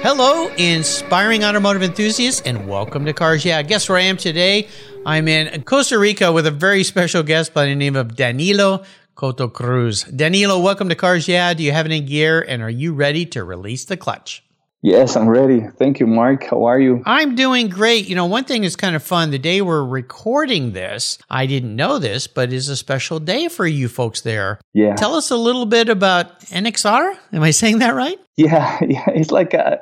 [0.00, 3.62] Hello, inspiring automotive enthusiasts, and welcome to Cars Yeah.
[3.62, 4.68] Guess where I am today?
[5.04, 8.84] I'm in Costa Rica with a very special guest by the name of Danilo
[9.16, 10.04] Coto Cruz.
[10.04, 11.52] Danilo, welcome to Cars Yeah.
[11.52, 14.44] Do you have any gear, and are you ready to release the clutch?
[14.80, 15.66] Yes, I'm ready.
[15.76, 16.44] Thank you, Mark.
[16.44, 17.02] How are you?
[17.04, 18.08] I'm doing great.
[18.08, 19.32] You know, one thing is kind of fun.
[19.32, 23.66] The day we're recording this, I didn't know this, but is a special day for
[23.66, 24.60] you folks there.
[24.74, 24.94] Yeah.
[24.94, 27.16] Tell us a little bit about NXR.
[27.32, 28.18] Am I saying that right?
[28.36, 29.10] Yeah, yeah.
[29.10, 29.80] It's like a,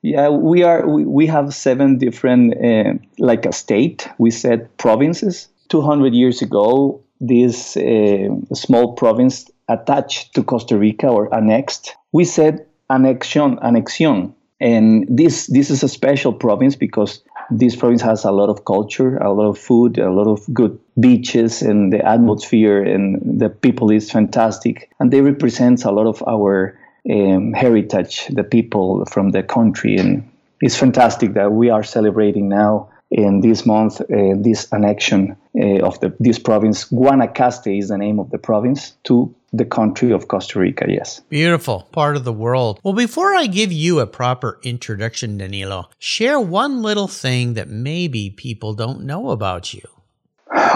[0.00, 0.88] yeah, we are.
[0.88, 4.08] We, we have seven different, uh, like a state.
[4.16, 5.48] We said provinces.
[5.68, 11.94] Two hundred years ago, this uh, small province attached to Costa Rica or annexed.
[12.12, 18.24] We said annexion, annexion and this this is a special province because this province has
[18.24, 22.04] a lot of culture, a lot of food, a lot of good beaches, and the
[22.04, 24.90] atmosphere and the people is fantastic.
[25.00, 26.78] And they represent a lot of our
[27.10, 30.28] um, heritage, the people from the country, and
[30.60, 35.98] it's fantastic that we are celebrating now in this month uh, this annexion uh, of
[36.00, 36.84] the this province.
[36.90, 41.20] Guanacaste is the name of the province to the country of Costa Rica, yes.
[41.28, 42.80] Beautiful part of the world.
[42.82, 48.30] Well, before I give you a proper introduction, Danilo, share one little thing that maybe
[48.30, 49.82] people don't know about you.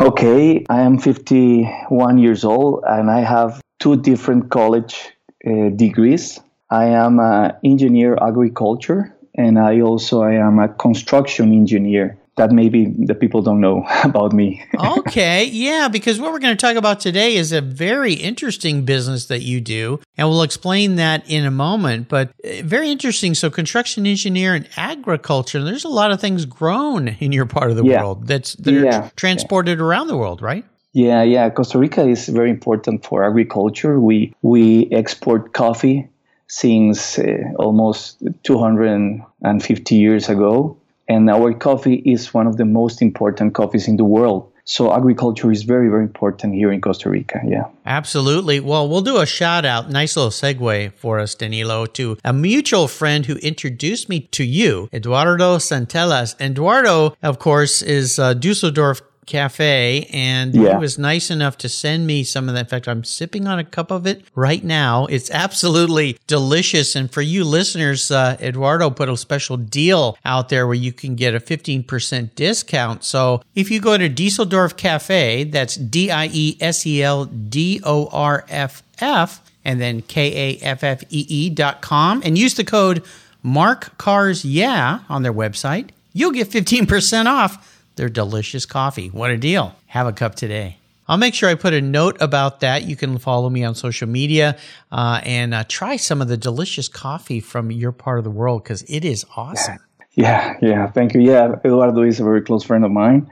[0.01, 5.11] Okay, I am 51 years old and I have two different college
[5.47, 6.41] uh, degrees.
[6.71, 12.87] I am an engineer agriculture and I also I am a construction engineer that maybe
[12.87, 14.65] the people don't know about me.
[14.79, 19.27] okay, yeah, because what we're going to talk about today is a very interesting business
[19.27, 22.09] that you do, and we'll explain that in a moment.
[22.09, 23.35] But uh, very interesting.
[23.35, 25.63] So, construction engineer and agriculture.
[25.63, 28.01] There's a lot of things grown in your part of the Yeah.
[28.01, 30.65] world that's that are Yeah, transported around the world, right?
[30.95, 31.49] Yeah, yeah.
[31.51, 33.99] Costa Rica is very important for agriculture.
[34.01, 36.09] We we export coffee
[36.49, 40.77] since uh, almost 250 years ago,
[41.13, 44.49] and our coffee is one of the most important coffees in the world.
[44.65, 47.41] So agriculture is very very important here in Costa Rica.
[47.45, 47.65] Yeah.
[47.85, 48.61] Absolutely.
[48.61, 52.87] Well, we'll do a shout out, nice little segue for us, Danilo, to a mutual
[52.87, 56.41] friend who introduced me to you, Eduardo Santelas.
[56.41, 60.79] Eduardo, of course, is uh, Dieseldorff Cafe, and he Yeah.
[60.79, 62.61] was nice enough to send me some of that.
[62.61, 65.07] In fact, I'm sipping on a cup of it right now.
[65.07, 66.97] It's absolutely delicious.
[66.97, 71.15] And for you listeners, uh, Eduardo put a special deal out there where you can
[71.15, 73.05] get a 15% discount.
[73.05, 77.81] So if you go to Dieseldorff Cafe, that's D I E S E L D
[77.85, 82.37] O R F F, and then K A F F E E dot com, and
[82.37, 83.03] use the code
[83.43, 89.09] Mark Cars Yeah on their website, you'll get 15% off their delicious coffee.
[89.09, 89.75] What a deal.
[89.87, 90.79] Have a cup today.
[91.09, 92.85] I'll make sure I put a note about that.
[92.85, 94.57] You can follow me on social media
[94.91, 98.63] uh, and uh, try some of the delicious coffee from your part of the world
[98.63, 99.79] because it is awesome.
[100.15, 100.91] Yeah, yeah.
[100.91, 101.21] Thank you.
[101.21, 103.31] Yeah, Eduardo is a very close friend of mine.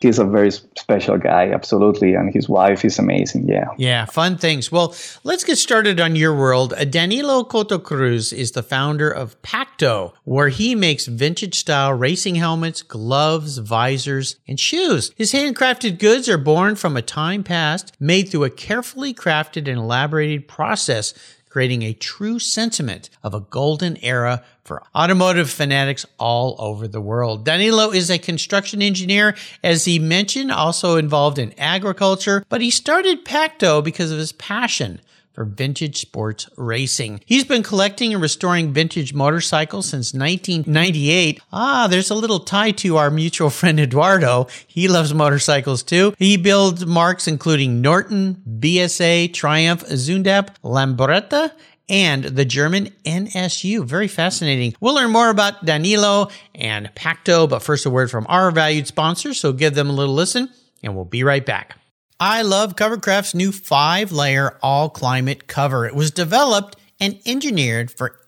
[0.00, 3.46] He's a very special guy, absolutely, and his wife is amazing.
[3.46, 3.66] Yeah.
[3.76, 4.72] Yeah, fun things.
[4.72, 4.94] Well,
[5.24, 6.72] let's get started on your world.
[6.72, 12.36] Uh, Danilo Coto Cruz is the founder of Pacto, where he makes vintage style racing
[12.36, 15.12] helmets, gloves, visors, and shoes.
[15.16, 19.76] His handcrafted goods are born from a time past, made through a carefully crafted and
[19.78, 21.12] elaborated process
[21.50, 27.44] creating a true sentiment of a golden era for automotive fanatics all over the world.
[27.44, 33.24] Danilo is a construction engineer, as he mentioned, also involved in agriculture, but he started
[33.24, 35.00] Pacto because of his passion
[35.40, 37.18] for vintage sports racing.
[37.24, 41.40] He's been collecting and restoring vintage motorcycles since 1998.
[41.50, 44.48] Ah, there's a little tie to our mutual friend Eduardo.
[44.66, 46.12] He loves motorcycles too.
[46.18, 51.52] He builds marques including Norton, BSA, Triumph, Zundapp, Lambretta,
[51.88, 53.82] and the German NSU.
[53.86, 54.74] Very fascinating.
[54.78, 59.32] We'll learn more about Danilo and Pacto, but first a word from our valued sponsor,
[59.32, 60.50] so give them a little listen,
[60.82, 61.79] and we'll be right back.
[62.22, 65.86] I love Covercraft's new five layer all climate cover.
[65.86, 68.19] It was developed and engineered for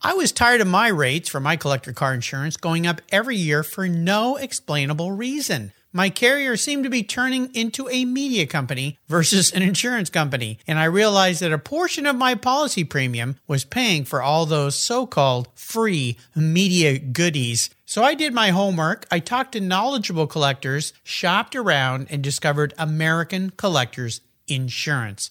[0.00, 3.64] I was tired of my rates for my collector car insurance going up every year
[3.64, 5.72] for no explainable reason.
[5.92, 10.78] My carrier seemed to be turning into a media company versus an insurance company, and
[10.78, 15.04] I realized that a portion of my policy premium was paying for all those so
[15.04, 17.68] called free media goodies.
[17.84, 19.04] So I did my homework.
[19.10, 25.30] I talked to knowledgeable collectors, shopped around, and discovered American Collectors Insurance.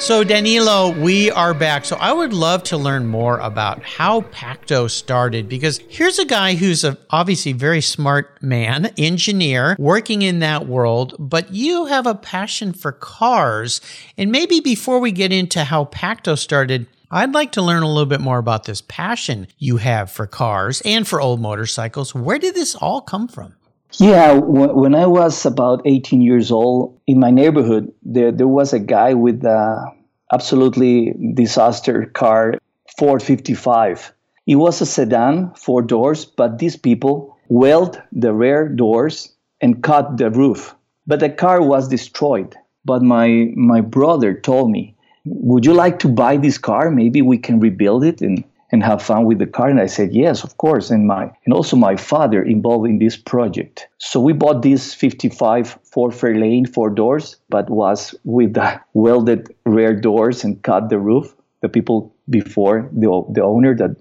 [0.00, 1.84] So, Danilo, we are back.
[1.84, 6.54] So, I would love to learn more about how Pacto started because here's a guy
[6.54, 12.14] who's a obviously very smart man, engineer, working in that world, but you have a
[12.14, 13.80] passion for cars.
[14.16, 18.06] And maybe before we get into how Pacto started, I'd like to learn a little
[18.06, 22.14] bit more about this passion you have for cars and for old motorcycles.
[22.14, 23.54] Where did this all come from?
[23.94, 28.78] Yeah, when I was about 18 years old, in my neighborhood, there, there was a
[28.78, 29.92] guy with a
[30.32, 32.58] absolutely disaster car,
[32.98, 34.12] Ford 55.
[34.46, 40.18] It was a sedan, four doors, but these people weld the rear doors and cut
[40.18, 40.74] the roof.
[41.06, 42.54] But the car was destroyed.
[42.84, 44.94] But my, my brother told me,
[45.24, 46.90] Would you like to buy this car?
[46.90, 48.20] Maybe we can rebuild it.
[48.20, 49.68] And and have fun with the car.
[49.68, 50.90] And i said yes of course.
[50.90, 53.88] And my and also my father involved in this project.
[53.98, 59.94] So we bought this 55 ford fairlane four doors but was with the welded rear
[59.94, 61.34] doors and cut the roof.
[61.60, 63.96] The people before the, the owner that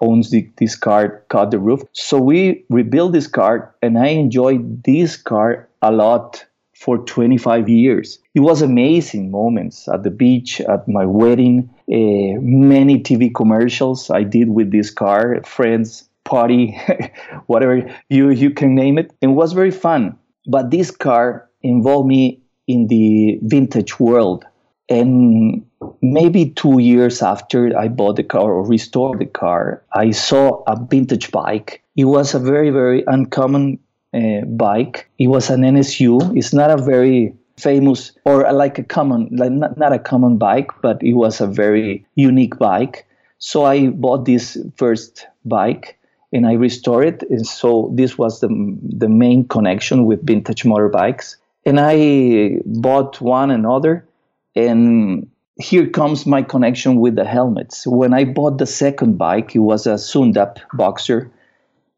[0.00, 1.82] owns the, this car cut the roof.
[1.92, 6.44] So we rebuilt this car and i enjoyed this car a lot
[6.82, 8.18] for 25 years.
[8.34, 14.22] It was amazing moments at the beach, at my wedding, uh, many TV commercials I
[14.22, 16.80] did with this car, friends, party,
[17.46, 19.12] whatever you, you can name it.
[19.20, 20.18] It was very fun.
[20.46, 24.44] But this car involved me in the vintage world.
[24.88, 25.66] And
[26.00, 30.76] maybe two years after I bought the car or restored the car, I saw a
[30.82, 31.82] vintage bike.
[31.96, 33.78] It was a very, very uncommon
[34.14, 35.08] uh, bike.
[35.18, 36.36] It was an NSU.
[36.36, 40.70] It's not a very famous or like a common, like not, not a common bike,
[40.82, 43.06] but it was a very unique bike.
[43.38, 45.98] So I bought this first bike
[46.32, 47.30] and I restored it.
[47.30, 48.48] And so this was the,
[48.82, 51.36] the main connection with vintage motorbikes.
[51.66, 54.06] And I bought one another.
[54.54, 57.86] And here comes my connection with the helmets.
[57.86, 61.30] When I bought the second bike, it was a Zundapp Boxer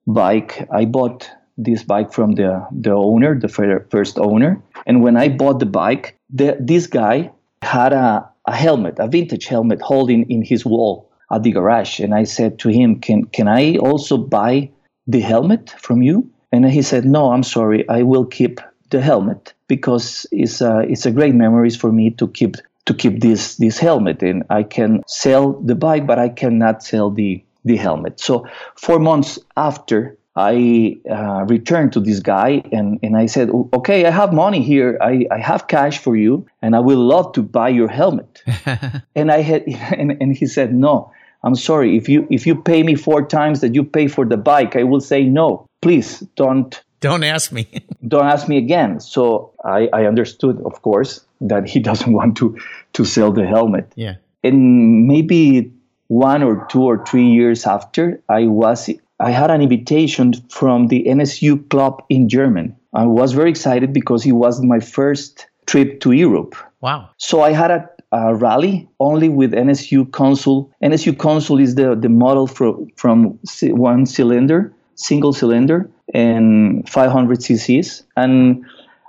[0.06, 0.66] bike.
[0.70, 3.48] I bought this bike from the, the owner, the
[3.90, 4.60] first owner.
[4.86, 7.30] And when I bought the bike, the, this guy
[7.62, 12.00] had a, a helmet, a vintage helmet holding in his wall at the garage.
[12.00, 14.70] And I said to him, can, can I also buy
[15.06, 16.30] the helmet from you?
[16.52, 19.54] And he said, No, I'm sorry, I will keep the helmet.
[19.66, 22.56] because it's a, it's a great memories for me to keep
[22.86, 27.10] to keep this this helmet and I can sell the bike but I cannot sell
[27.10, 28.20] the the helmet.
[28.20, 28.46] So
[28.76, 34.10] 4 months after I uh, returned to this guy and, and I said, okay, I
[34.10, 34.98] have money here.
[35.00, 38.42] I, I have cash for you and I will love to buy your helmet.
[39.14, 39.62] and I had,
[39.96, 41.12] and, and he said, no,
[41.44, 41.96] I'm sorry.
[41.96, 44.82] If you, if you pay me four times that you pay for the bike, I
[44.82, 46.82] will say, no, please don't.
[46.98, 47.68] Don't ask me.
[48.08, 48.98] don't ask me again.
[48.98, 52.58] So I, I understood, of course, that he doesn't want to,
[52.94, 53.92] to sell the helmet.
[53.94, 54.16] Yeah.
[54.42, 55.72] And maybe
[56.08, 58.90] one or two or three years after, I was
[59.20, 62.74] I had an invitation from the NSU club in Germany.
[62.94, 66.54] I was very excited because it was my first trip to Europe.
[66.80, 67.08] Wow.
[67.18, 70.70] So I had a, a rally only with NSU Konsul.
[70.82, 78.02] NSU Konsul is the, the model from, from one cylinder, single cylinder, and 500 cc's.
[78.16, 78.64] And,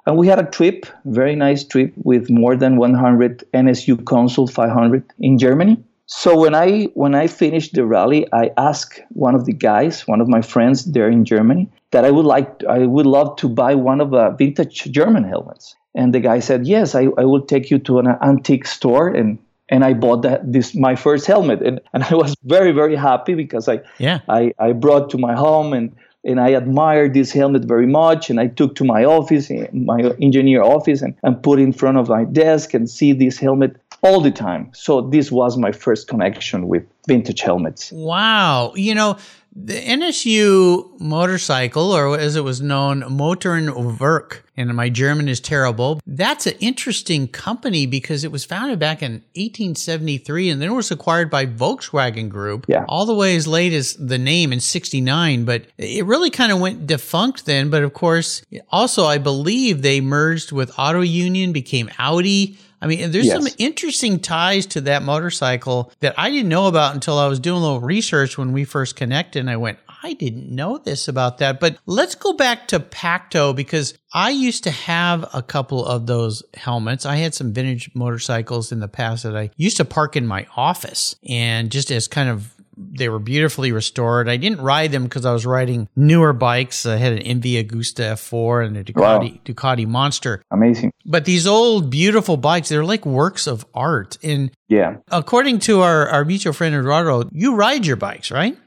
[0.06, 5.04] and we had a trip, very nice trip, with more than 100 NSU Konsul 500
[5.20, 5.84] in Germany.
[6.08, 10.22] So when I when I finished the rally, I asked one of the guys, one
[10.22, 13.74] of my friends there in Germany, that I would like I would love to buy
[13.74, 15.76] one of the vintage German helmets.
[15.96, 19.08] And the guy said, "Yes, I, I will take you to an antique store.
[19.10, 21.62] And and I bought that this my first helmet.
[21.62, 24.20] And, and I was very very happy because I yeah.
[24.30, 28.30] I, I brought to my home and and I admired this helmet very much.
[28.30, 32.10] And I took to my office my engineer office and, and put in front of
[32.10, 34.70] my desk and see this helmet all the time.
[34.74, 37.92] So this was my first connection with vintage helmets.
[37.92, 38.74] Wow.
[38.76, 39.18] You know,
[39.56, 46.02] the NSU motorcycle, or as it was known, Motoren Werk, and my German is terrible.
[46.06, 50.92] That's an interesting company because it was founded back in 1873 and then it was
[50.92, 52.66] acquired by Volkswagen Group.
[52.68, 52.86] Yeah.
[52.88, 56.60] All the way as late as the name in 69, but it really kind of
[56.60, 57.70] went defunct then.
[57.70, 62.58] But of course, also I believe they merged with Auto Union, became Audi.
[62.86, 63.44] I mean, there's yes.
[63.44, 67.58] some interesting ties to that motorcycle that I didn't know about until I was doing
[67.58, 69.40] a little research when we first connected.
[69.40, 71.60] And I went, I didn't know this about that.
[71.60, 76.44] But let's go back to Pacto because I used to have a couple of those
[76.54, 77.08] helmets.
[77.08, 80.46] I had some vintage motorcycles in the past that I used to park in my
[80.56, 84.30] office and just as kind of they were beautifully restored.
[84.30, 86.86] I didn't ride them because I was riding newer bikes.
[86.86, 88.96] I had an MV Agusta F4 and a Ducati
[89.34, 89.40] wow.
[89.46, 90.42] Ducati Monster.
[90.52, 90.92] Amazing.
[91.06, 94.18] But these old beautiful bikes, they're like works of art.
[94.24, 98.58] And yeah, according to our, our mutual friend Eduardo, you ride your bikes, right?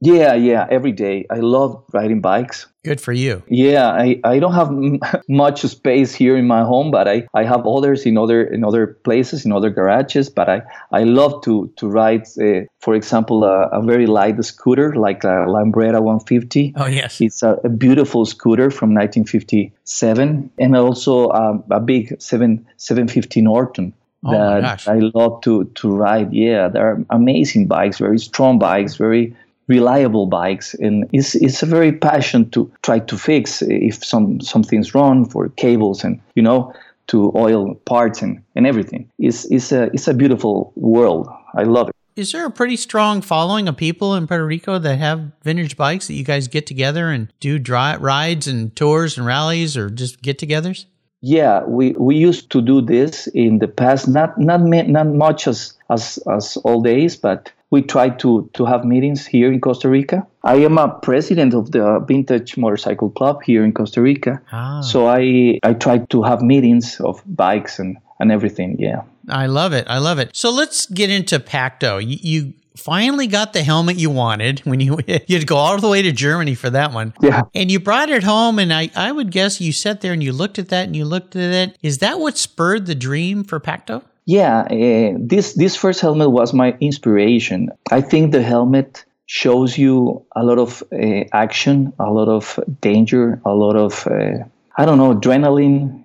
[0.00, 1.26] Yeah, yeah, every day.
[1.30, 2.66] I love riding bikes.
[2.84, 3.42] Good for you.
[3.48, 7.44] Yeah, I, I don't have m- much space here in my home, but I, I
[7.44, 10.28] have others in other in other places, in other garages.
[10.28, 14.94] But I, I love to to ride, uh, for example, a, a, very light scooter
[14.94, 16.74] like a Lambretta 150.
[16.76, 22.66] Oh yes, it's a, a beautiful scooter from 1957, and also um, a big 7
[22.76, 23.94] 750 Norton
[24.26, 26.32] oh that I love to to ride.
[26.34, 29.34] Yeah, they're amazing bikes, very strong bikes, very
[29.66, 34.94] reliable bikes and it's, it's a very passion to try to fix if some something's
[34.94, 36.72] wrong for cables and you know
[37.06, 39.10] to oil parts and, and everything.
[39.18, 41.28] It's, it's a it's a beautiful world.
[41.54, 41.94] I love it.
[42.16, 46.06] Is there a pretty strong following of people in Puerto Rico that have vintage bikes
[46.06, 50.22] that you guys get together and do dry, rides and tours and rallies or just
[50.22, 50.86] get-togethers?
[51.22, 55.72] Yeah, we, we used to do this in the past, not not not much as
[55.90, 60.24] as as all days, but we try to, to have meetings here in Costa Rica.
[60.44, 64.40] I am a president of the Vintage Motorcycle Club here in Costa Rica.
[64.52, 64.80] Ah.
[64.80, 68.76] So I, I try to have meetings of bikes and, and everything.
[68.78, 69.02] Yeah.
[69.28, 69.86] I love it.
[69.88, 70.30] I love it.
[70.36, 71.98] So let's get into Pacto.
[71.98, 75.76] You, you finally got the helmet you wanted when you you had to go all
[75.78, 77.12] the way to Germany for that one.
[77.20, 77.42] Yeah.
[77.56, 80.32] And you brought it home and I, I would guess you sat there and you
[80.32, 81.76] looked at that and you looked at it.
[81.82, 84.04] Is that what spurred the dream for Pacto?
[84.26, 87.70] Yeah, uh, this this first helmet was my inspiration.
[87.90, 93.40] I think the helmet shows you a lot of uh, action, a lot of danger,
[93.44, 94.44] a lot of uh,
[94.76, 96.02] I don't know adrenaline.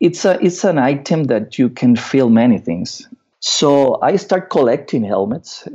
[0.00, 3.06] It's a it's an item that you can feel many things.
[3.38, 5.66] So I start collecting helmets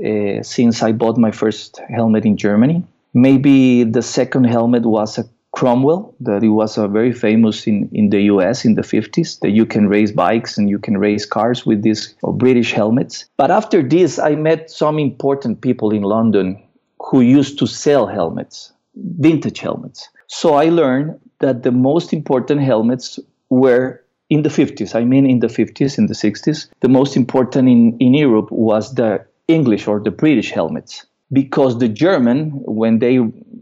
[0.43, 2.83] since I bought my first helmet in Germany.
[3.13, 5.25] Maybe the second helmet was a
[5.55, 9.51] Cromwell, that it was uh, very famous in, in the US in the 50s, that
[9.51, 13.25] you can race bikes and you can race cars with these uh, British helmets.
[13.37, 16.61] But after this, I met some important people in London
[16.99, 20.09] who used to sell helmets, vintage helmets.
[20.27, 23.17] So I learned that the most important helmets
[23.49, 24.93] were in the 50s.
[24.93, 28.95] I mean, in the 50s, in the 60s, the most important in, in Europe was
[28.95, 31.05] the English or the British helmets.
[31.31, 33.19] Because the German, when they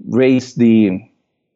[0.07, 0.99] raised the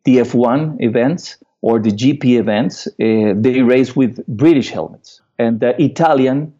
[0.07, 5.19] the F1 events, or the GP events, uh, they race with British helmets.
[5.37, 6.53] And the Italian,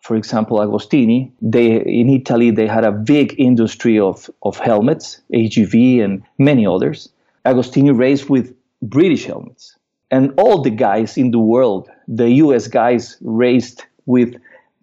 [0.00, 1.66] for example, Agostini, they
[2.00, 7.10] in Italy they had a big industry of, of helmets, AGV and many others.
[7.44, 9.76] Agostini raced with British helmets.
[10.10, 14.30] And all the guys in the world, the US guys raced with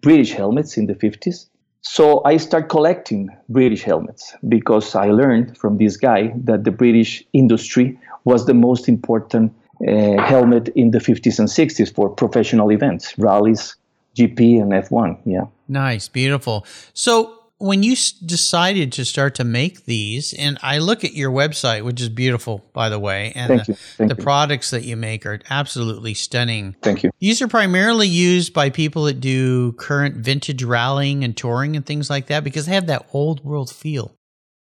[0.00, 1.46] British helmets in the 50s.
[1.82, 7.24] So I start collecting British helmets because I learned from this guy that the British
[7.32, 9.52] industry was the most important
[9.86, 13.74] uh, helmet in the 50s and 60s for professional events, rallies,
[14.16, 15.18] GP, and F1.
[15.24, 15.46] Yeah.
[15.66, 16.64] Nice, beautiful.
[16.94, 17.94] So when you
[18.26, 22.64] decided to start to make these, and I look at your website, which is beautiful,
[22.72, 23.74] by the way, and Thank the.
[23.74, 26.74] Thank the products that you make are absolutely stunning.
[26.82, 27.12] Thank you.
[27.20, 32.10] These are primarily used by people that do current vintage rallying and touring and things
[32.10, 34.12] like that because they have that old world feel.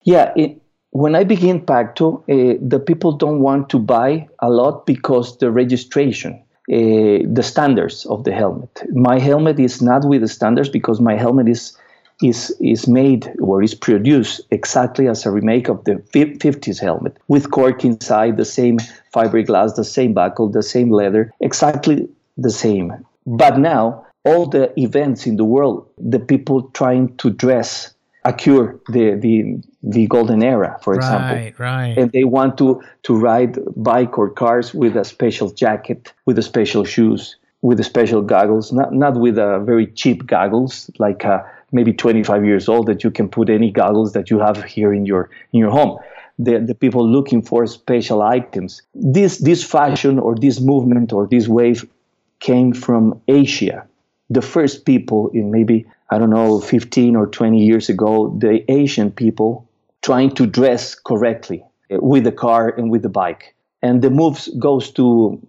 [0.04, 0.32] Yeah.
[0.34, 0.62] It,
[0.92, 5.50] when I begin Pacto, uh, the people don't want to buy a lot because the
[5.50, 6.32] registration,
[6.72, 8.84] uh, the standards of the helmet.
[8.90, 11.76] My helmet is not with the standards because my helmet is
[12.22, 17.50] is is made or is produced exactly as a remake of the 50s helmet with
[17.50, 18.78] cork inside the same
[19.14, 22.08] fiberglass the same buckle the same leather exactly
[22.38, 22.92] the same
[23.26, 27.92] but now all the events in the world the people trying to dress
[28.24, 31.98] occur the the the golden era for example Right, right.
[31.98, 36.42] and they want to to ride bike or cars with a special jacket with a
[36.42, 41.44] special shoes with a special goggles not not with a very cheap goggles like a
[41.76, 45.06] maybe 25 years old that you can put any goggles that you have here in
[45.06, 45.98] your in your home.
[46.38, 48.82] The, the people looking for special items.
[48.94, 51.80] This this fashion or this movement or this wave
[52.40, 53.86] came from asia.
[54.28, 59.10] The first people in maybe i don't know 15 or 20 years ago the asian
[59.10, 59.50] people
[60.02, 63.54] trying to dress correctly eh, with the car and with the bike.
[63.82, 65.06] And the moves goes to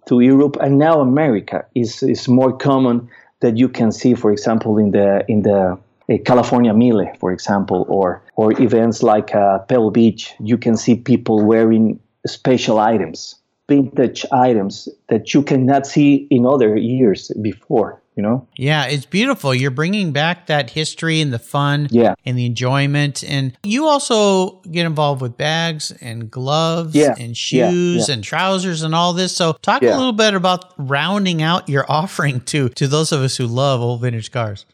[0.08, 2.96] to europe and now america is is more common
[3.42, 5.60] that you can see for example in the in the
[6.24, 11.44] California Mille, for example, or or events like uh, Pebble Beach, you can see people
[11.44, 13.34] wearing special items,
[13.68, 18.00] vintage items that you cannot see in other years before.
[18.16, 18.48] You know?
[18.56, 19.54] Yeah, it's beautiful.
[19.54, 22.14] You're bringing back that history and the fun Yeah.
[22.26, 23.22] and the enjoyment.
[23.22, 28.14] And you also get involved with bags and gloves Yeah, and shoes yeah.
[28.14, 29.36] and trousers and all this.
[29.36, 33.36] So talk a little bit about rounding out your offering to to those of us
[33.36, 34.66] who love old vintage cars.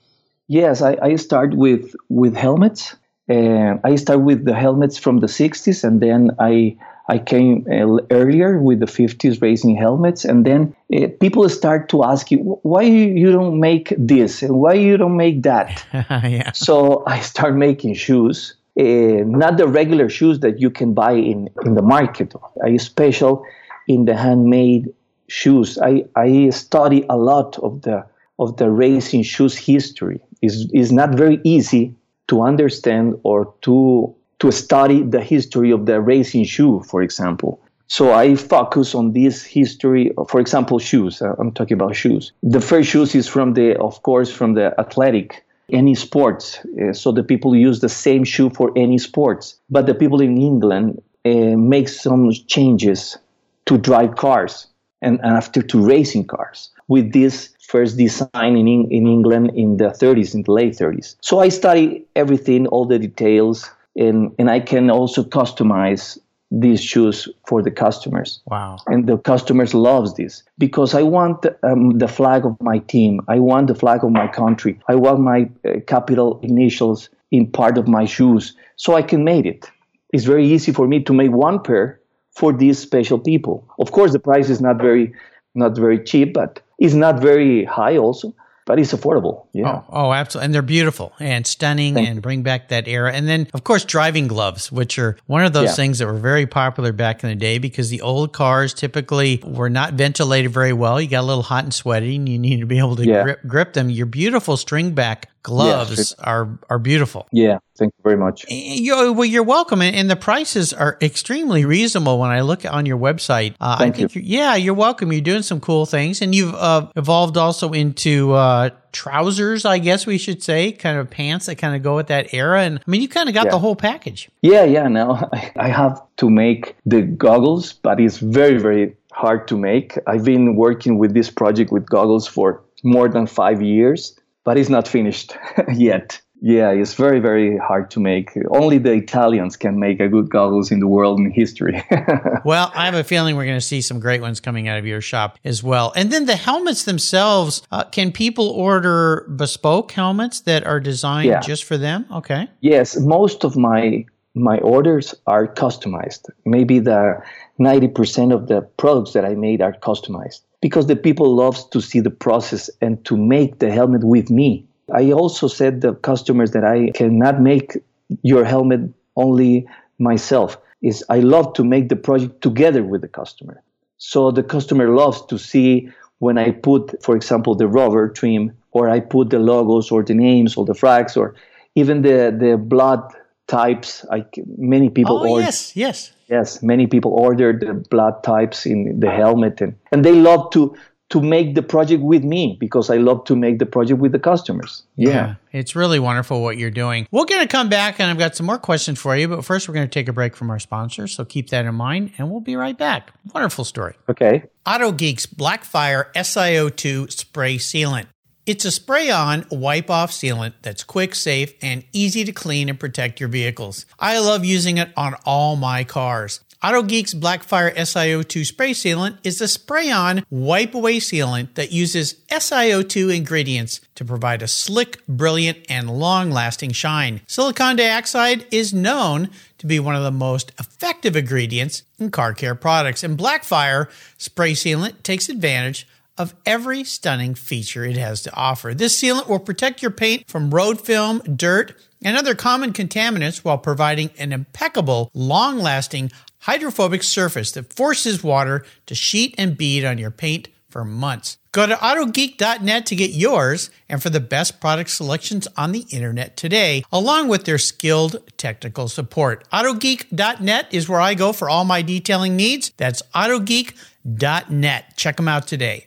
[0.49, 2.97] Yes, I, I start with with helmets.
[3.31, 6.77] Uh, I start with the helmets from the 60s, and then I
[7.09, 12.05] I came uh, earlier with the 50s racing helmets, and then uh, people start to
[12.05, 15.85] ask you why you don't make this and why you don't make that.
[15.93, 16.53] yeah.
[16.53, 21.49] so I start making shoes, uh, not the regular shoes that you can buy in
[21.65, 22.35] in the market.
[22.63, 23.45] I special
[23.89, 24.93] in the handmade
[25.29, 25.79] shoes.
[25.79, 28.05] I I study a lot of the
[28.39, 30.21] of the racing shoes history.
[30.43, 31.95] Is is not very easy
[32.29, 37.61] to understand or to to study the history of the racing shoe, for example.
[37.87, 40.13] So I focus on this history.
[40.29, 41.23] For example, shoes.
[41.23, 42.33] Uh, I'm talking about shoes.
[42.43, 46.59] The first shoes is from the, of course, from the athletic, any sports.
[46.81, 49.57] Uh, so the people use the same shoe for any sports.
[49.71, 53.19] But the people in England uh, make some changes
[53.67, 54.67] to drive cars
[55.05, 59.91] and, and after to racing cars with this first design in, in England in the
[59.91, 61.17] 30s, in the late 30s.
[61.21, 66.19] So I study everything, all the details, and, and I can also customize
[66.51, 68.41] these shoes for the customers.
[68.47, 68.79] Wow.
[68.87, 73.21] And the customers loves this because I want um, the flag of my team.
[73.29, 74.79] I want the flag of my country.
[74.89, 79.47] I want my uh, capital initials in part of my shoes so I can make
[79.47, 79.69] it.
[80.13, 81.99] It's very easy for me to make one pair
[82.35, 83.67] for these special people.
[83.79, 85.13] Of course, the price is not very
[85.55, 88.35] not very cheap, but it's not very high also,
[88.67, 89.47] but it's affordable.
[89.53, 89.83] Yeah.
[89.89, 90.47] Oh, oh, absolutely.
[90.47, 93.13] And they're beautiful and stunning Thank and bring back that era.
[93.13, 95.75] And then, of course, driving gloves, which are one of those Yeah.
[95.75, 99.71] things that were very popular back in the day because the old cars typically were
[99.71, 101.01] not ventilated very well.
[101.01, 103.23] You got a little hot and sweaty and you need to be able to Yeah.
[103.23, 103.91] grip, grip them.
[103.91, 107.29] Your beautiful stringback gloves are, are beautiful.
[107.31, 107.59] Yeah.
[107.77, 108.45] Thank you very much.
[108.49, 112.19] You're, well, you're welcome, and, and the prices are extremely reasonable.
[112.19, 115.13] When I look on your website, uh, Thank I think You're, yeah, you're welcome.
[115.13, 120.07] You're doing some cool things, and you've uh, evolved also into uh, trousers, I guess
[120.07, 122.63] we should say, kind of pants that kind of go with that era.
[122.63, 123.51] And I mean, you kind of got Yeah.
[123.53, 124.31] the whole package.
[124.41, 124.89] Yeah, yeah.
[124.89, 129.99] Now I, I have to make the goggles, but it's very, very hard to make.
[130.07, 134.69] I've been working with this project with goggles for more than five years, but it's
[134.69, 135.37] not finished
[135.75, 136.21] yet.
[136.47, 138.33] Yeah, it's very, very hard to make.
[138.51, 141.83] Only the Italians can make a good goggles in the world in history.
[142.45, 144.85] well, I have a feeling we're going to see some great ones coming out of
[144.85, 145.95] your shop as well.
[145.97, 151.41] And then the helmets themselves, uh, can people order bespoke helmets that are designed yeah.
[151.41, 152.05] just for them?
[152.13, 152.47] Okay.
[152.61, 154.05] Yes, most of my
[154.37, 156.29] my orders are customized.
[156.45, 157.23] Maybe the
[157.61, 162.01] 90% of the products that I made are customized because the people loves to see
[162.01, 164.51] the process and to make the helmet with me
[164.93, 167.77] I also said the customers that I cannot make
[168.23, 169.67] your helmet only
[169.99, 170.59] myself.
[170.83, 173.63] Is I love to make the project together with the customer.
[173.97, 178.91] So the customer loves to see when I put, for example, the rubber trim, or
[178.91, 181.35] I put the logos or the names or the flags, or
[181.75, 183.01] even the the blood
[183.47, 184.05] types.
[184.11, 185.39] Like many people oh.
[185.39, 186.13] Yes, yes.
[186.35, 190.75] Yes, many people order the blood types in the helmet, and, and they love to
[191.11, 194.19] to make the project with me because I love to make the project with the
[194.19, 194.83] customers.
[194.97, 195.11] Yeah.
[195.11, 195.35] yeah.
[195.53, 197.07] It's really wonderful what you're doing.
[197.13, 199.69] We're going to come back and I've got some more questions for you, but first
[199.69, 201.07] we're going to take a break from our sponsor.
[201.07, 203.13] So keep that in mind and we'll be right back.
[203.33, 203.95] Wonderful story.
[204.09, 204.45] Okay.
[204.67, 208.07] AutoGeek's Blackfire SiO2 spray sealant.
[208.47, 212.79] It's a spray on wipe off sealant that's quick, safe, and easy to clean and
[212.79, 213.87] protect your vehicles.
[213.99, 216.41] I love using it on all my cars.
[216.63, 223.17] AutoGeek's Blackfire SiO2 spray sealant is a spray on wipe away sealant that uses SiO2
[223.17, 227.23] ingredients to provide a slick, brilliant, and long lasting shine.
[227.27, 232.55] Silicon dioxide is known to be one of the most effective ingredients in car care
[232.55, 238.75] products, and Blackfire spray sealant takes advantage of every stunning feature it has to offer.
[238.75, 243.59] This sealant will protect your paint from road film, dirt, and other common contaminants while
[243.59, 249.99] providing an impeccable, long lasting, hydrophobic surface that forces water to sheet and bead on
[249.99, 251.39] your paint for months.
[251.53, 256.37] Go to AutoGeek.net to get yours and for the best product selections on the internet
[256.37, 259.49] today, along with their skilled technical support.
[259.51, 262.73] AutoGeek.net is where I go for all my detailing needs.
[262.77, 264.97] That's AutoGeek.net.
[264.97, 265.87] Check them out today.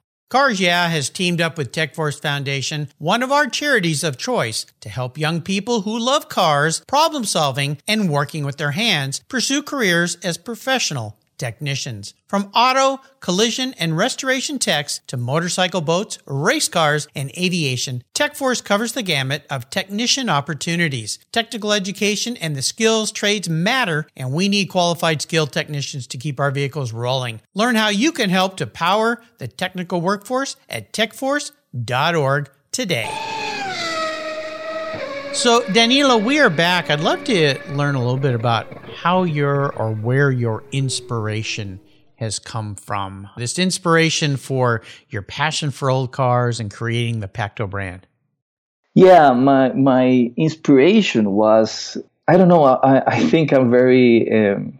[0.31, 4.87] Cars Yeah has teamed up with TechForce Foundation, one of our charities of choice, to
[4.87, 10.15] help young people who love cars, problem solving, and working with their hands pursue careers
[10.23, 12.13] as professional technicians.
[12.27, 18.93] From auto, collision, and restoration techs to motorcycle boats, race cars, and aviation, TechForce covers
[18.93, 21.17] the gamut of technician opportunities.
[21.31, 26.39] Technical education and the skills trades matter, and we need qualified skilled technicians to keep
[26.39, 27.41] our vehicles rolling.
[27.55, 33.40] Learn how you can help to power the technical workforce at techforce.org today.
[35.33, 36.89] So, Danilo, we are back.
[36.89, 41.79] I'd love to learn a little bit about how your or where your inspiration
[42.17, 43.29] has come from.
[43.37, 48.05] This inspiration for your passion for old cars and creating the Pacto brand.
[48.93, 52.65] Yeah, my my inspiration was I don't know.
[52.65, 54.79] I, I think I'm very um,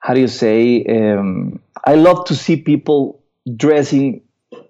[0.00, 0.84] how do you say?
[0.84, 3.22] Um, I love to see people
[3.56, 4.22] dressing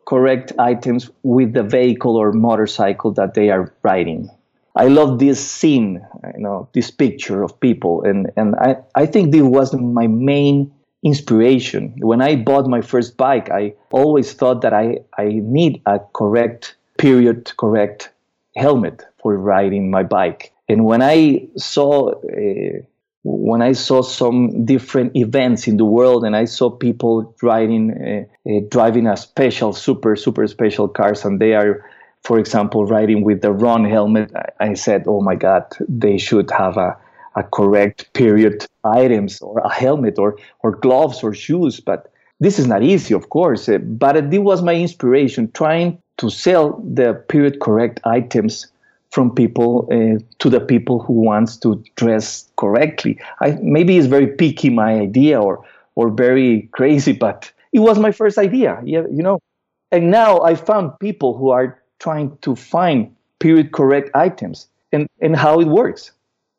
[0.06, 4.28] correct items with the vehicle or motorcycle that they are riding.
[4.74, 6.00] I love this scene,
[6.34, 10.72] you know, this picture of people, and and I I think this was my main
[11.02, 11.94] inspiration.
[11.98, 16.76] When I bought my first bike, I always thought that I I need a correct
[16.96, 18.10] period, correct
[18.56, 20.52] helmet for riding my bike.
[20.68, 22.78] And when I saw uh,
[23.24, 28.50] when I saw some different events in the world, and I saw people riding uh,
[28.50, 31.84] uh, driving a special, super super special cars, and they are
[32.24, 36.76] for example, riding with the wrong helmet, I said, oh my God, they should have
[36.76, 36.96] a,
[37.34, 41.80] a correct period items or a helmet or, or gloves or shoes.
[41.80, 43.68] But this is not easy, of course.
[43.68, 48.68] Uh, but it was my inspiration trying to sell the period correct items
[49.10, 53.18] from people uh, to the people who wants to dress correctly.
[53.40, 55.64] I maybe it's very picky my idea or
[55.96, 58.80] or very crazy, but it was my first idea.
[58.84, 59.40] You know.
[59.90, 65.36] And now I found people who are trying to find period correct items and and
[65.36, 66.12] how it works.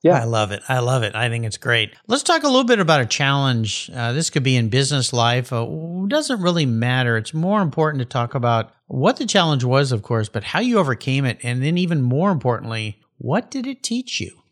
[0.04, 0.20] Yeah.
[0.20, 0.62] I love it.
[0.68, 1.16] I love it.
[1.16, 1.96] I think it's great.
[2.08, 3.90] Let's talk a little bit about a challenge.
[3.94, 5.54] Uh, this could be in business life.
[5.54, 5.66] Uh,
[6.10, 7.16] doesn't really matter.
[7.16, 10.78] It's more important to talk about what the challenge was, of course, but how you
[10.78, 11.40] overcame it.
[11.42, 14.43] And then, even more importantly, what did it teach you?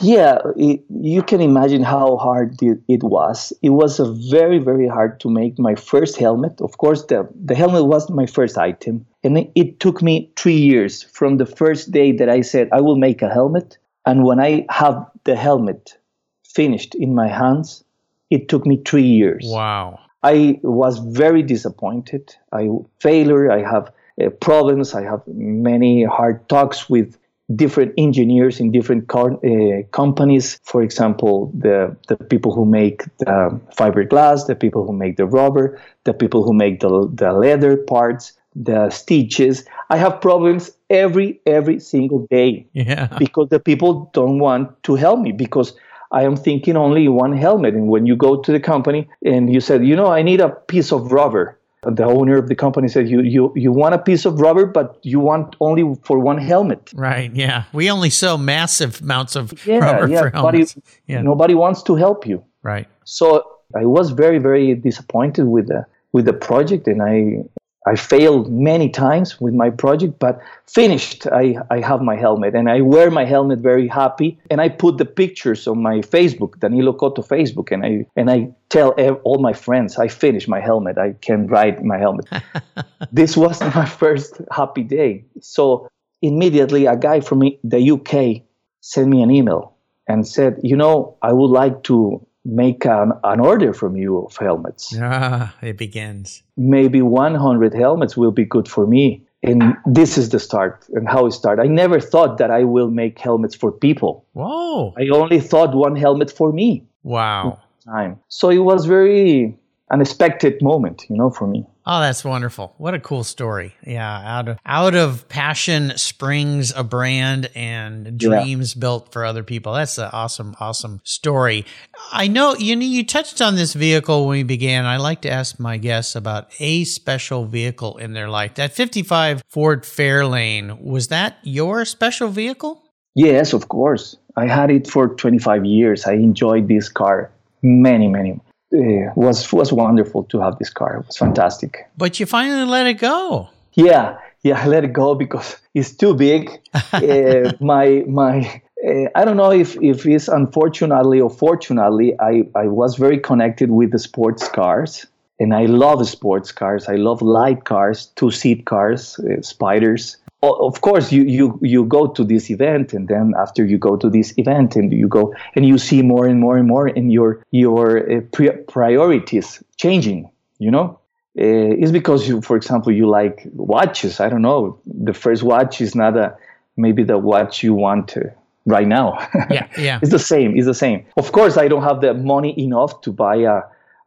[0.00, 3.52] Yeah, it, you can imagine how hard it, it was.
[3.62, 6.60] It was a very, very hard to make my first helmet.
[6.60, 9.06] Of course, the, the helmet was my first item.
[9.24, 12.80] And it, it took me three years from the first day that I said, I
[12.80, 15.98] will make a helmet and when I have the helmet
[16.44, 17.84] finished in my hands,
[18.30, 19.44] it took me three years.
[19.48, 19.98] Wow.
[20.22, 22.34] I was very disappointed.
[22.52, 22.68] I
[23.00, 23.50] failure.
[23.50, 23.92] I have
[24.24, 24.94] uh, problems.
[24.94, 27.18] I have many hard talks with
[27.54, 30.58] different engineers in different car, uh, companies.
[30.64, 35.80] For example, the the people who make the fiberglass, the people who make the rubber,
[36.04, 39.64] the people who make the the leather parts, the stitches.
[39.90, 43.08] I have problems every every single day yeah.
[43.18, 45.76] because the people don't want to help me because
[46.10, 47.74] I am thinking only one helmet.
[47.74, 50.50] And when you go to the company and you said, you know, I need a
[50.50, 51.58] piece of rubber,
[51.94, 54.98] the owner of the company said, you you you want a piece of rubber, but
[55.02, 56.92] you want only for one helmet.
[56.94, 57.34] Right.
[57.34, 57.64] Yeah.
[57.72, 60.76] We only sell massive amounts of yeah, rubber yeah, for helmets.
[60.76, 61.22] Nobody, yeah.
[61.22, 62.44] Nobody wants to help you.
[62.62, 62.88] Right.
[63.04, 63.44] So
[63.74, 67.44] I was very very disappointed with the with the project, and I
[67.86, 71.26] I failed many times with my project, but finished.
[71.28, 74.38] I, I have my helmet and I wear my helmet very happy.
[74.50, 78.50] And I put the pictures on my Facebook, Danilo Coto Facebook, and I and I
[78.70, 78.90] tell
[79.22, 80.98] all my friends I finished my helmet.
[80.98, 82.26] I can ride my helmet.
[83.12, 85.24] this was my first happy day.
[85.40, 85.88] So
[86.20, 88.42] immediately, a guy from the UK
[88.80, 89.74] sent me an email
[90.08, 94.36] and said, "You know, I would like to make an, an order from you of
[94.36, 94.96] helmets.
[95.00, 96.42] Ah, it begins.
[96.56, 99.22] Maybe 100 helmets will be good for me.
[99.42, 101.62] And this is the start and how it started.
[101.62, 104.24] I never thought that I will make helmets for people.
[104.32, 104.94] Whoa.
[104.96, 106.84] I only thought one helmet for me.
[107.02, 107.60] Wow.
[107.84, 108.18] Time.
[108.28, 109.56] So it was very
[109.90, 111.64] unexpected moment, you know, for me.
[111.88, 112.74] Oh, that's wonderful.
[112.78, 113.76] What a cool story.
[113.86, 114.38] Yeah.
[114.38, 118.80] Out of, out of passion springs a brand and dreams yeah.
[118.80, 119.72] built for other people.
[119.72, 121.64] That's an awesome, awesome story.
[122.10, 124.84] I know you know, you touched on this vehicle when we began.
[124.84, 128.56] I like to ask my guests about a special vehicle in their life.
[128.56, 132.82] That 55 Ford Fairlane, was that your special vehicle?
[133.14, 134.16] Yes, of course.
[134.36, 136.04] I had it for 25 years.
[136.04, 137.30] I enjoyed this car
[137.62, 138.40] many, many,
[138.74, 140.98] uh, was was wonderful to have this car.
[140.98, 141.88] It was fantastic.
[141.96, 143.48] But you finally let it go.
[143.74, 146.50] Yeah, yeah, I let it go because it's too big.
[146.92, 148.62] uh, my my.
[148.86, 153.70] Uh, I don't know if, if it's unfortunately or fortunately, I, I was very connected
[153.70, 155.06] with the sports cars.
[155.40, 156.86] And I love sports cars.
[156.86, 162.06] I love light cars, two seat cars, uh, spiders of course you, you you go
[162.06, 165.66] to this event and then after you go to this event and you go and
[165.66, 168.20] you see more and more and more and your your uh,
[168.68, 170.98] priorities changing you know?
[171.38, 174.20] Uh, it's because you for example you like watches.
[174.20, 174.80] I don't know.
[174.86, 176.34] The first watch is not a
[176.78, 178.32] maybe the watch you want to,
[178.64, 179.18] right now.
[179.50, 179.98] Yeah yeah.
[180.00, 181.04] It's the same it's the same.
[181.16, 183.60] Of course i don't have the money enough to buy a,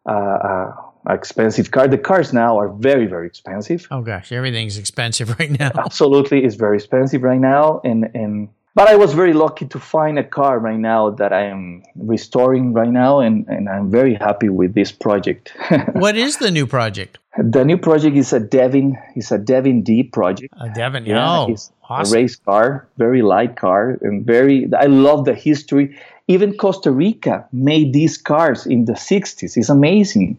[0.07, 1.88] a, a expensive car.
[1.88, 3.88] The cars now are very, very expensive.
[3.91, 5.71] Oh gosh, everything's expensive right now.
[5.75, 10.19] Absolutely, it's very expensive right now, and and but I was very lucky to find
[10.19, 14.49] a car right now that I am restoring right now, and and I'm very happy
[14.49, 15.53] with this project.
[15.93, 17.17] what is the new project?
[17.38, 18.97] The new project is a Devin.
[19.15, 20.53] It's a Devin D project.
[20.59, 22.17] A Devin, yeah, oh, it's awesome.
[22.17, 24.69] a race car, very light car, and very.
[24.73, 25.97] I love the history.
[26.27, 29.57] Even Costa Rica made these cars in the 60s.
[29.57, 30.38] It's amazing.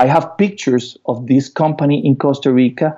[0.00, 2.96] I have pictures of this company in Costa Rica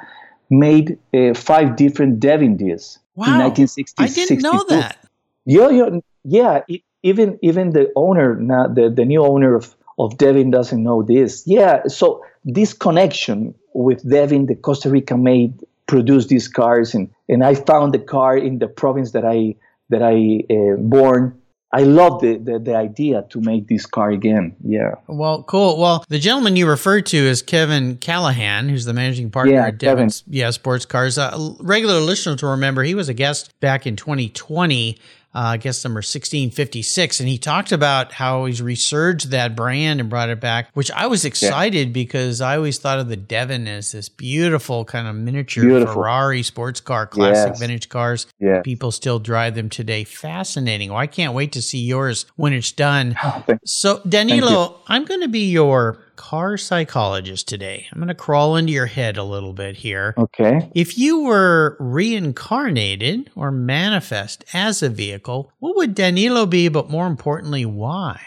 [0.51, 3.27] made uh, five different Devin deals wow.
[3.27, 4.03] in 1960.
[4.03, 4.43] I didn't 62.
[4.43, 4.99] know that.
[5.45, 5.89] Yeah, yeah,
[6.25, 6.77] yeah.
[7.03, 11.43] even even the owner, now the, the new owner of, of Devin doesn't know this.
[11.45, 15.53] Yeah, so this connection with Devin, the Costa Rica made
[15.89, 19.57] produced these cars, and, and I found the car in the province that I
[19.91, 21.37] that I uh, born
[21.75, 24.55] I love the, the, the idea to make this car again.
[24.63, 24.97] Yeah.
[25.07, 25.81] Well, cool.
[25.81, 30.23] Well, the gentleman you referred to is Kevin Callahan, who's the managing partner yeah, at
[30.27, 31.17] yeah Sports Cars.
[31.17, 34.99] Uh, regular listeners will remember he was a guest back in 2020.
[35.35, 37.21] Uh, I guess number 1656.
[37.21, 41.07] And he talked about how he's resurged that brand and brought it back, which I
[41.07, 41.93] was excited yeah.
[41.93, 45.95] because I always thought of the Devin as this beautiful kind of miniature beautiful.
[45.95, 47.61] Ferrari sports car, classic yes.
[47.61, 48.27] vintage cars.
[48.41, 48.61] Yeah.
[48.61, 50.05] People still drive them today.
[50.05, 50.91] Fascinating.
[50.91, 53.17] Well, I can't wait to see yours when it's done.
[53.65, 57.87] So, Danilo, I'm going to be your car psychologist today.
[57.93, 60.15] I'm going to crawl into your head a little bit here.
[60.17, 60.71] Okay.
[60.75, 67.07] If you were reincarnated or manifest as a vehicle, what would Danilo be, but more
[67.07, 68.21] importantly, why?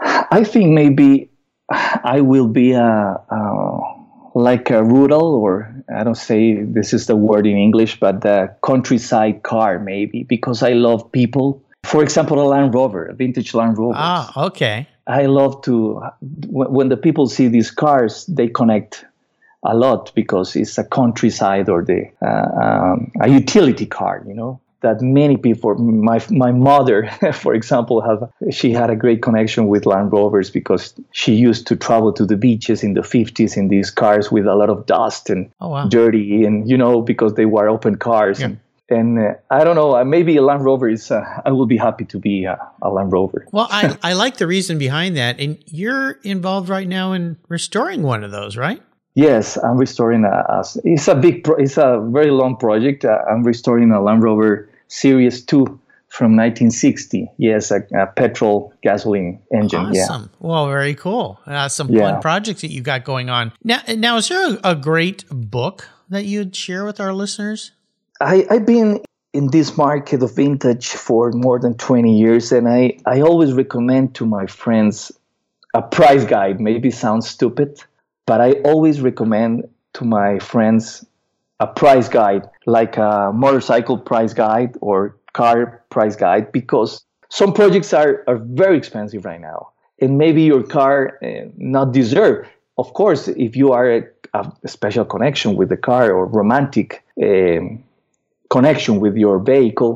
[0.00, 1.30] I think maybe
[1.70, 3.78] I will be a, a
[4.34, 8.54] like a rural or I don't say this is the word in English, but the
[8.64, 11.62] countryside car maybe because I love people.
[11.84, 13.94] For example, a Land Rover, a vintage Land Rover.
[13.96, 14.86] Ah, okay.
[15.06, 19.04] I love to when the people see these cars, they connect
[19.64, 24.60] a lot because it's a countryside or the uh, um, a utility car, you know.
[24.80, 29.86] That many people, my my mother, for example, have she had a great connection with
[29.86, 33.92] Land Rovers because she used to travel to the beaches in the 50s in these
[33.92, 35.86] cars with a lot of dust and oh, wow.
[35.86, 38.40] dirty, and you know because they were open cars.
[38.40, 38.46] Yeah.
[38.46, 41.10] And, and uh, I don't know, uh, maybe a Land Rover is.
[41.10, 43.46] Uh, I will be happy to be a, a Land Rover.
[43.52, 48.02] Well, I I like the reason behind that, and you're involved right now in restoring
[48.02, 48.82] one of those, right?
[49.14, 50.28] Yes, I'm restoring a.
[50.28, 51.44] a it's a big.
[51.44, 53.04] Pro, it's a very long project.
[53.04, 57.30] Uh, I'm restoring a Land Rover Series Two from 1960.
[57.38, 59.86] Yes, a, a petrol gasoline engine.
[59.86, 60.22] Awesome.
[60.22, 60.46] Yeah.
[60.46, 61.40] Well, very cool.
[61.46, 62.12] Uh, some yeah.
[62.12, 63.52] fun projects that you got going on.
[63.64, 67.72] Now, now is there a, a great book that you'd share with our listeners?
[68.22, 69.00] I, I've been
[69.32, 74.14] in this market of vintage for more than 20 years, and I, I always recommend
[74.16, 75.10] to my friends
[75.74, 76.60] a price guide.
[76.60, 77.82] Maybe sounds stupid,
[78.26, 81.04] but I always recommend to my friends
[81.58, 87.92] a price guide, like a motorcycle price guide or car price guide, because some projects
[87.92, 89.70] are, are very expensive right now.
[90.00, 92.48] And maybe your car uh, not deserve.
[92.78, 94.02] Of course, if you are a,
[94.34, 97.82] a special connection with the car or romantic um,
[98.52, 99.92] connection with your vehicle,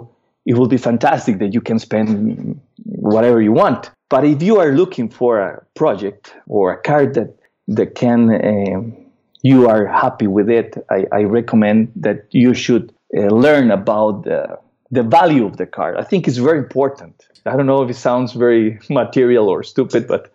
[0.46, 3.90] it will be fantastic that you can spend whatever you want.
[4.08, 7.36] But if you are looking for a project or a car that
[7.68, 8.96] that can um,
[9.42, 14.58] you are happy with it, I, I recommend that you should uh, learn about the,
[14.90, 15.98] the value of the car.
[15.98, 17.26] I think it's very important.
[17.44, 20.32] I don't know if it sounds very material or stupid, but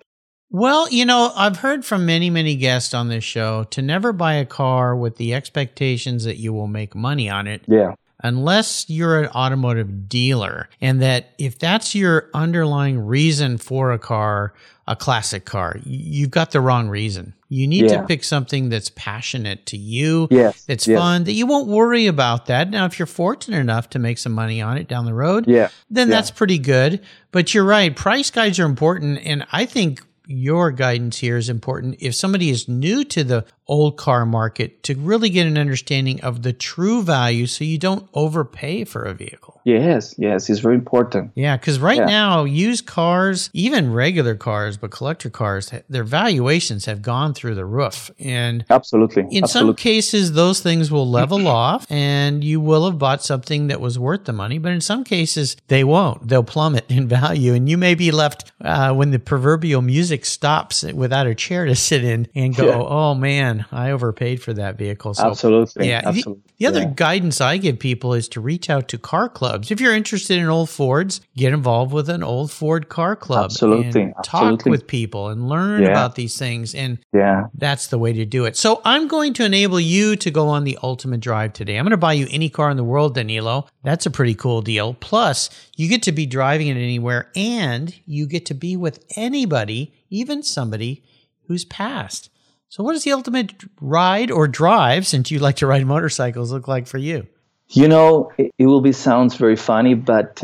[0.53, 4.33] well, you know, I've heard from many, many guests on this show to never buy
[4.33, 7.61] a car with the expectations that you will make money on it.
[7.67, 10.69] Yeah unless you're an automotive dealer.
[10.79, 14.53] And that if that's your underlying reason for a car,
[14.87, 17.33] a classic car, you've got the wrong reason.
[17.49, 18.01] You need yeah.
[18.01, 20.97] to pick something that's passionate to you, yes, that's yes.
[20.97, 22.69] fun, that you won't worry about that.
[22.69, 25.69] Now, if you're fortunate enough to make some money on it down the road, yeah.
[25.89, 26.15] then yeah.
[26.15, 27.01] that's pretty good.
[27.31, 29.19] But you're right, price guides are important.
[29.25, 30.01] And I think
[30.31, 31.97] your guidance here is important.
[31.99, 36.43] If somebody is new to the old car market, to really get an understanding of
[36.43, 39.61] the true value so you don't overpay for a vehicle.
[39.63, 41.31] Yes, yes, it's very important.
[41.35, 42.05] Yeah, because right yeah.
[42.05, 47.65] now, used cars, even regular cars, but collector cars, their valuations have gone through the
[47.65, 48.11] roof.
[48.19, 49.71] And absolutely, in absolutely.
[49.71, 53.97] some cases, those things will level off and you will have bought something that was
[53.97, 54.57] worth the money.
[54.57, 56.27] But in some cases, they won't.
[56.27, 57.53] They'll plummet in value.
[57.53, 61.75] And you may be left uh, when the proverbial music stops without a chair to
[61.75, 62.77] sit in and go, yeah.
[62.77, 65.13] oh man, I overpaid for that vehicle.
[65.13, 65.87] So, absolutely.
[65.87, 66.01] Yeah.
[66.05, 66.43] Absolutely.
[66.45, 66.93] The, the other yeah.
[66.95, 69.71] guidance I give people is to reach out to car clubs clubs.
[69.71, 73.45] If you're interested in old Fords, get involved with an old Ford car club.
[73.45, 74.13] Absolutely.
[74.23, 74.71] talk Absolutely.
[74.71, 75.89] with people and learn yeah.
[75.89, 76.75] about these things.
[76.75, 77.47] And yeah.
[77.55, 78.55] that's the way to do it.
[78.55, 81.77] So I'm going to enable you to go on the ultimate drive today.
[81.77, 83.67] I'm going to buy you any car in the world, Danilo.
[83.83, 84.93] That's a pretty cool deal.
[84.95, 89.91] Plus, you get to be driving it anywhere and you get to be with anybody,
[90.11, 91.03] even somebody
[91.47, 92.29] who's passed.
[92.69, 96.67] So, what does the ultimate ride or drive, since you like to ride motorcycles, look
[96.67, 97.27] like for you?
[97.69, 100.43] You know, it, it will be sounds very funny, but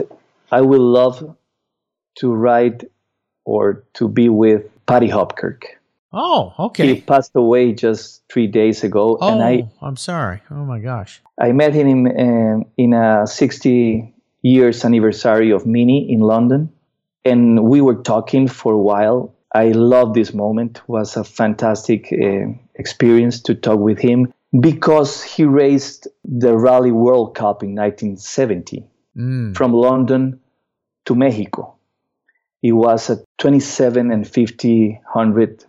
[0.51, 1.36] I will love
[2.19, 2.88] to ride
[3.45, 5.63] or to be with Paddy Hopkirk.
[6.12, 6.95] Oh, okay.
[6.95, 9.69] He passed away just three days ago, oh, and I.
[9.82, 10.41] Oh, I'm sorry.
[10.49, 11.21] Oh my gosh.
[11.39, 16.71] I met him in, eh, in a 60 years anniversary of Mini in London,
[17.25, 19.34] and we were talking for a while.
[19.57, 20.77] I love this moment.
[20.77, 26.91] It was a fantastic uh, experience to talk with him because he raced the Rally
[26.91, 28.85] World Cup in 1970
[29.17, 29.57] mm.
[29.57, 30.39] from London
[31.05, 31.73] to Mexico.
[32.61, 35.65] It was a 27 and 50 hundred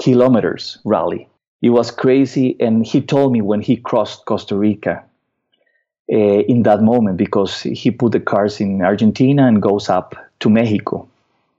[0.00, 1.28] kilometers rally.
[1.60, 5.02] It was crazy, and he told me when he crossed Costa Rica,
[6.12, 10.48] uh, in that moment because he put the cars in Argentina and goes up to
[10.48, 11.08] Mexico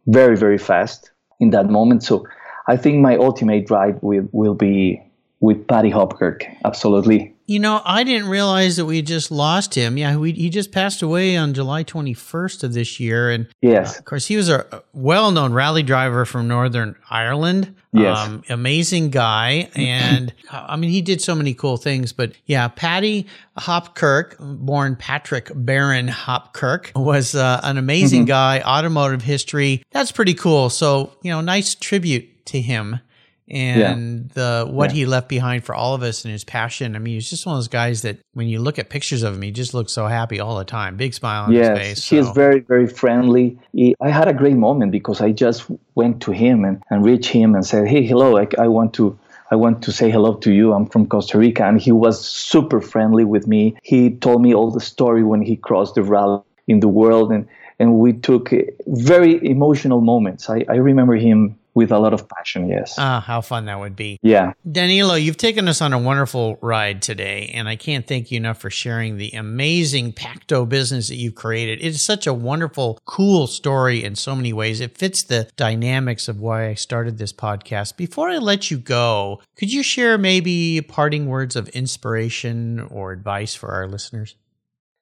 [0.07, 2.03] very, very fast in that moment.
[2.03, 2.25] So
[2.67, 5.01] I think my ultimate ride will, will be
[5.39, 6.43] with Paddy Hopkirk.
[6.63, 7.34] Absolutely.
[7.47, 9.97] You know, I didn't realize that we just lost him.
[9.97, 13.29] Yeah, we, he just passed away on July 21st of this year.
[13.29, 17.75] And yes, uh, of course, he was a well known rally driver from Northern Ireland.
[17.93, 18.17] Yes.
[18.17, 19.69] Um, amazing guy.
[19.75, 22.13] And I mean, he did so many cool things.
[22.13, 23.27] But yeah, Paddy
[23.57, 28.29] Hopkirk, born Patrick Barron Hopkirk, was uh, an amazing mm-hmm.
[28.29, 29.83] guy, automotive history.
[29.91, 30.69] That's pretty cool.
[30.71, 32.99] So, you know, nice tribute to him
[33.47, 34.63] and yeah.
[34.63, 34.95] the what yeah.
[34.95, 36.95] he left behind for all of us and his passion.
[36.95, 39.35] I mean, he's just one of those guys that when you look at pictures of
[39.35, 42.03] him, he just looks so happy all the time, big smile on yes, his face.
[42.03, 42.15] So.
[42.15, 43.59] He's very, very friendly.
[43.71, 47.29] He, I had a great moment because I just went to him and, and reached
[47.29, 49.17] him and said, "Hey, hello, I, I want to."
[49.51, 50.73] I want to say hello to you.
[50.73, 51.65] I'm from Costa Rica.
[51.65, 53.77] And he was super friendly with me.
[53.83, 57.31] He told me all the story when he crossed the rally in the world.
[57.31, 57.47] And,
[57.79, 58.51] and we took
[58.87, 60.49] very emotional moments.
[60.49, 62.95] I, I remember him with a lot of passion, yes.
[62.97, 64.17] Ah, how fun that would be.
[64.23, 64.53] Yeah.
[64.69, 68.59] Danilo, you've taken us on a wonderful ride today, and I can't thank you enough
[68.59, 71.79] for sharing the amazing Pacto business that you've created.
[71.79, 74.79] It is such a wonderful, cool story in so many ways.
[74.79, 77.97] It fits the dynamics of why I started this podcast.
[77.97, 83.53] Before I let you go, could you share maybe parting words of inspiration or advice
[83.53, 84.35] for our listeners?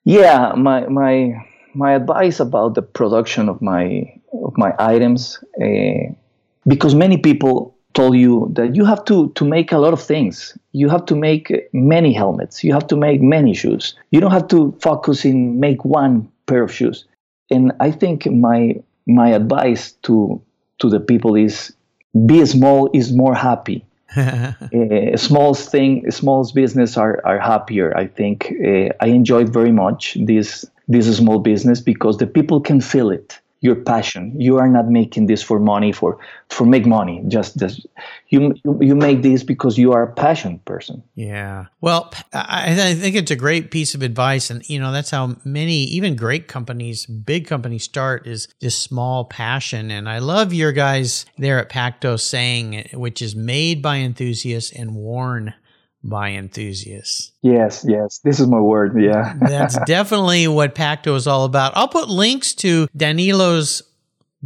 [0.06, 1.46] Yeah, my my
[1.76, 4.14] my advice about the production of my
[4.44, 6.12] of my items uh,
[6.68, 10.58] because many people told you that you have to to make a lot of things.
[10.72, 12.64] You have to make many helmets.
[12.64, 13.96] You have to make many shoes.
[14.12, 17.06] You don't have to focus in make one pair of shoes.
[17.52, 20.42] And i think my my advice to
[20.80, 21.74] to the people is
[22.26, 23.86] be small is more happy.
[24.16, 24.54] Uh,
[25.18, 28.54] small thing small business are, are happier i think.
[28.64, 33.40] Uh, i enjoyed very much this this small business because the people can feel it
[33.64, 34.40] your passion.
[34.40, 36.20] You are not making this for money for
[36.50, 37.24] for make money.
[37.30, 37.86] Just this,
[38.28, 41.02] you you make this because you are a passion person.
[41.16, 41.68] Yeah.
[41.80, 45.38] Well, I, I think it's a great piece of advice, and you know that's how
[45.46, 49.92] many even great companies, big companies, start is this small passion.
[49.92, 54.94] And I love your guys there at Pacto saying, which is made by enthusiasts and
[54.94, 55.54] worn
[56.04, 57.32] by enthusiasts.
[57.42, 58.20] Yes, yes.
[58.24, 59.00] This is my word.
[59.02, 59.36] Yeah.
[59.40, 61.74] That's definitely what Pacto is all about.
[61.76, 63.84] I'll put links to Danilo's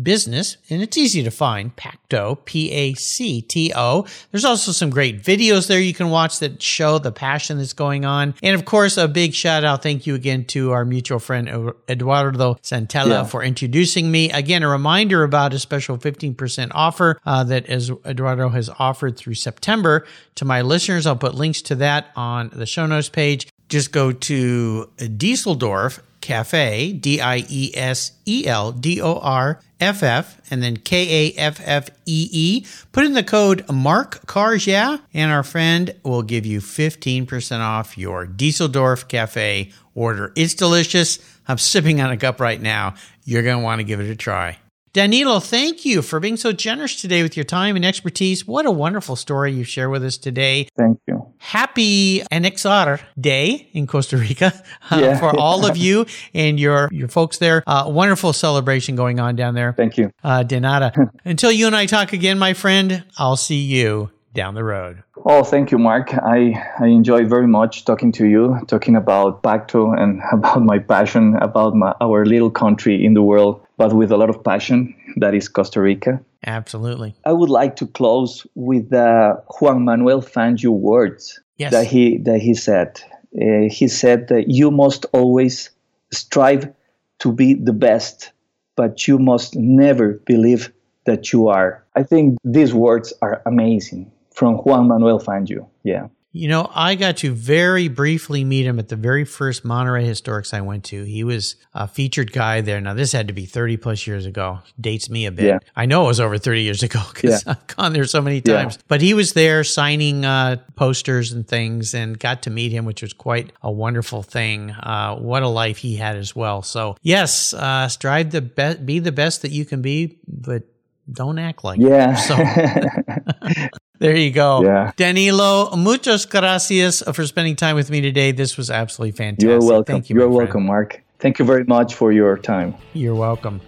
[0.02, 4.06] business, and it's easy to find Pacto, P A C T O.
[4.32, 8.06] There's also some great videos there you can watch that show the passion that's going
[8.06, 8.36] on.
[8.44, 12.56] And of course, a big shout out, thank you again to our mutual friend Eduardo
[12.56, 13.24] Santella yeah.
[13.24, 14.32] for introducing me.
[14.32, 19.36] Again, a reminder about a special 15% offer uh, that as Eduardo has offered through
[19.36, 21.06] September to my listeners.
[21.06, 26.92] I'll put links to that on the show notes page just go to Dieseldorff Kaffee,
[26.92, 31.40] D I E S E L D O R F F, and then K A
[31.40, 32.66] F F E E.
[32.92, 37.98] Put in the code Mark Cars Yeah, and our friend will give you 15% off
[37.98, 40.34] your Dieseldorff Kaffee order.
[40.36, 41.20] It's delicious.
[41.48, 42.96] I'm sipping on a cup right now.
[43.24, 44.58] You're going to want to give it a try.
[44.98, 48.48] Danilo, thank you for being so generous today with your time and expertise.
[48.48, 50.70] What a wonderful story you share with us today.
[50.76, 51.24] Thank you.
[51.38, 54.52] Happy Anexar Day in Costa Rica
[54.90, 55.20] uh, yeah.
[55.20, 57.64] for all of you and your your folks there.
[57.68, 59.74] Uh, wonderful celebration going on down there.
[59.74, 60.10] Thank you.
[60.24, 61.12] Uh, Denada.
[61.26, 65.04] Until you and I talk again, my friend, I'll see you down the road.
[65.26, 66.12] Oh, thank you, Mark.
[66.14, 71.36] I, I enjoy very much talking to you, talking about Pacto and about my passion,
[71.36, 74.94] about my, our little country in the world, but with a lot of passion.
[75.18, 76.20] That is Costa Rica.
[76.46, 77.16] Absolutely.
[77.26, 81.72] I would like to close with the Juan Manuel Fangio words yes.
[81.72, 83.02] that he that he said.
[83.40, 85.70] Uh, he said that you must always
[86.12, 86.74] strive
[87.20, 88.32] to be the best,
[88.76, 90.72] but you must never believe
[91.06, 91.84] that you are.
[91.96, 95.68] I think these words are amazing from Juan Manuel Fangio.
[95.84, 96.08] Yeah.
[96.38, 100.54] You know, I got to very briefly meet him at the very first Monterey Historics
[100.54, 101.04] I went to.
[101.04, 102.80] He was a featured guy there.
[102.80, 104.60] Now, this had to be 30 plus years ago.
[104.80, 105.46] Dates me a bit.
[105.46, 105.60] Yeah.
[105.76, 107.54] I know it was over 30 years ago because yeah.
[107.54, 108.76] I've gone there so many times.
[108.76, 108.84] Yeah.
[108.88, 113.02] But he was there signing uh, posters and things and got to meet him, which
[113.02, 114.72] was quite a wonderful thing.
[114.72, 116.62] Uh, what a life he had as well.
[116.62, 120.64] So, yes, uh, strive to be-, be the best that you can be, but
[121.12, 122.16] don't act like yeah.
[122.16, 122.36] So
[124.00, 124.64] there you go.
[124.64, 124.92] Yeah.
[124.96, 128.32] Danilo, muchas gracias uh, for spending time with me today.
[128.32, 129.48] This was absolutely fantastic.
[129.48, 129.96] You're welcome.
[129.96, 130.16] Thank you.
[130.18, 131.04] You're welcome, Mark.
[131.20, 132.76] Thank you very much for your time.
[132.94, 133.60] You're welcome.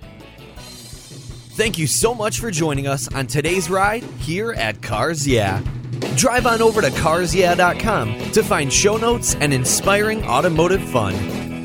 [0.57, 5.61] Thank you so much for joining us on today's ride here at Cars Yeah.
[6.15, 11.58] Drive on over to carsyeah.com to find show notes and inspiring automotive fun.